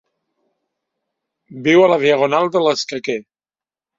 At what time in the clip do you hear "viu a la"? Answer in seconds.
1.67-1.99